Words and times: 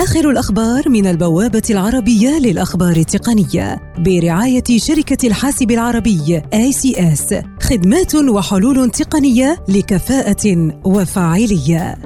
آخر 0.00 0.30
الأخبار 0.30 0.88
من 0.88 1.06
البوابة 1.06 1.62
العربية 1.70 2.38
للأخبار 2.38 2.96
التقنية 2.96 3.92
برعاية 3.98 4.64
شركة 4.76 5.26
الحاسب 5.26 5.70
العربي 5.70 6.42
ACS 6.54 7.34
خدمات 7.62 8.14
وحلول 8.14 8.90
تقنية 8.90 9.64
لكفاءة 9.68 10.72
وفاعلية. 10.84 11.98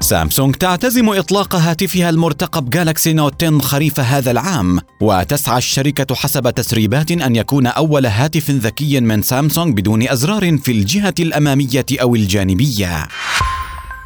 سامسونج 0.00 0.54
تعتزم 0.54 1.08
إطلاق 1.08 1.54
هاتفها 1.56 2.10
المرتقب 2.10 2.70
جالكسي 2.70 3.12
نوت 3.12 3.44
10 3.44 3.58
خريف 3.58 4.00
هذا 4.00 4.30
العام 4.30 4.78
وتسعى 5.00 5.58
الشركة 5.58 6.14
حسب 6.14 6.50
تسريبات 6.50 7.10
أن 7.10 7.36
يكون 7.36 7.66
أول 7.66 8.06
هاتف 8.06 8.50
ذكي 8.50 9.00
من 9.00 9.22
سامسونج 9.22 9.80
بدون 9.80 10.08
أزرار 10.08 10.58
في 10.58 10.72
الجهة 10.72 11.14
الأمامية 11.20 11.86
أو 12.00 12.14
الجانبية. 12.14 13.08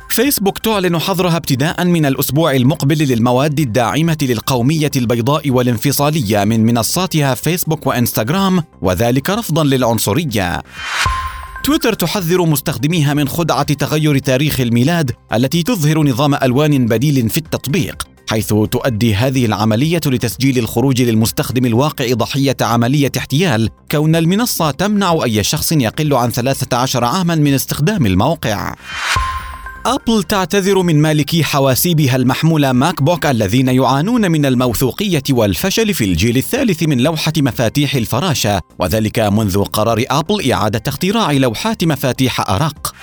فيسبوك 0.08 0.58
تعلن 0.58 0.98
حظرها 0.98 1.36
ابتداء 1.36 1.84
من 1.84 2.06
الأسبوع 2.06 2.52
المقبل 2.52 2.98
للمواد 2.98 3.60
الداعمة 3.60 4.16
للقومية 4.22 4.90
البيضاء 4.96 5.50
والانفصالية 5.50 6.44
من 6.44 6.64
منصاتها 6.64 7.34
فيسبوك 7.34 7.86
وإنستغرام 7.86 8.62
وذلك 8.82 9.30
رفضا 9.30 9.64
للعنصرية. 9.64 10.62
تويتر 11.64 11.92
تحذر 11.92 12.46
مستخدميها 12.46 13.14
من 13.14 13.28
خدعة 13.28 13.62
تغير 13.62 14.18
تاريخ 14.18 14.60
الميلاد 14.60 15.12
التي 15.32 15.62
تظهر 15.62 16.02
نظام 16.02 16.34
ألوان 16.34 16.86
بديل 16.86 17.30
في 17.30 17.38
التطبيق 17.38 18.08
حيث 18.28 18.48
تؤدي 18.48 19.14
هذه 19.14 19.46
العملية 19.46 20.00
لتسجيل 20.06 20.58
الخروج 20.58 21.02
للمستخدم 21.02 21.66
الواقع 21.66 22.12
ضحية 22.12 22.56
عملية 22.60 23.12
احتيال 23.18 23.70
كون 23.90 24.16
المنصة 24.16 24.70
تمنع 24.70 25.20
أي 25.24 25.44
شخص 25.44 25.72
يقل 25.72 26.14
عن 26.14 26.30
13 26.30 27.04
عاما 27.04 27.34
من 27.34 27.54
استخدام 27.54 28.06
الموقع. 28.06 28.74
أبل 29.88 30.22
تعتذر 30.22 30.82
من 30.82 31.02
مالكي 31.02 31.44
حواسيبها 31.44 32.16
المحمولة 32.16 32.72
MacBook 32.72 33.26
الذين 33.26 33.68
يعانون 33.68 34.30
من 34.30 34.46
الموثوقية 34.46 35.22
والفشل 35.30 35.94
في 35.94 36.04
الجيل 36.04 36.36
الثالث 36.36 36.82
من 36.82 37.00
لوحة 37.00 37.32
مفاتيح 37.38 37.94
الفراشة 37.94 38.60
وذلك 38.78 39.18
منذ 39.18 39.64
قرار 39.64 40.04
أبل 40.10 40.52
إعادة 40.52 40.82
اختراع 40.86 41.32
لوحات 41.32 41.84
مفاتيح 41.84 42.50
أرق. 42.50 42.94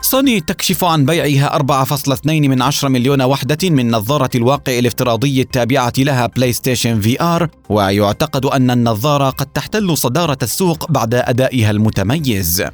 سوني 0.00 0.40
تكشف 0.40 0.84
عن 0.84 1.04
بيعها 1.04 1.58
4.2 1.58 2.26
من 2.26 2.62
10 2.62 2.88
مليون 2.88 3.22
وحدة 3.22 3.70
من 3.70 3.90
نظارة 3.90 4.30
الواقع 4.34 4.78
الافتراضي 4.78 5.40
التابعة 5.40 5.92
لها 5.98 6.26
PlayStation 6.26 7.00
VR 7.00 7.48
ويعتقد 7.68 8.46
أن 8.46 8.70
النظارة 8.70 9.30
قد 9.30 9.46
تحتل 9.46 9.98
صدارة 9.98 10.38
السوق 10.42 10.90
بعد 10.90 11.14
أدائها 11.14 11.70
المتميز. 11.70 12.64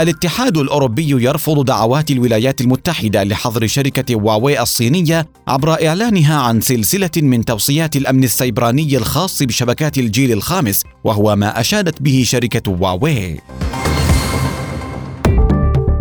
الاتحاد 0.00 0.56
الأوروبي 0.56 1.08
يرفض 1.08 1.64
دعوات 1.64 2.10
الولايات 2.10 2.60
المتحدة 2.60 3.24
لحظر 3.24 3.66
شركة 3.66 4.14
هواوي 4.14 4.60
الصينية 4.60 5.28
عبر 5.48 5.86
إعلانها 5.86 6.36
عن 6.36 6.60
سلسلة 6.60 7.10
من 7.16 7.44
توصيات 7.44 7.96
الأمن 7.96 8.24
السيبراني 8.24 8.96
الخاص 8.96 9.42
بشبكات 9.42 9.98
الجيل 9.98 10.32
الخامس 10.32 10.82
وهو 11.04 11.36
ما 11.36 11.60
أشادت 11.60 12.02
به 12.02 12.22
شركة 12.26 12.70
هواوي. 12.70 13.40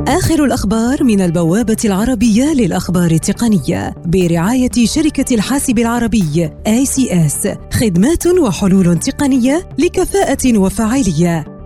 آخر 0.07 0.43
الأخبار 0.45 1.03
من 1.03 1.21
البوابة 1.21 1.77
العربية 1.85 2.53
للأخبار 2.53 3.11
التقنية 3.11 3.95
برعاية 4.05 4.85
شركة 4.85 5.35
الحاسب 5.35 5.79
العربي 5.79 6.49
ACS 6.67 7.57
خدمات 7.73 8.27
وحلول 8.27 8.99
تقنية 8.99 9.69
لكفاءة 9.77 10.57
وفاعلية. 10.57 11.54